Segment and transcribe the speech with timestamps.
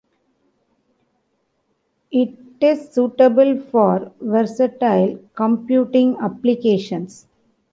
[2.09, 7.27] It is suitable for versatile computing applications.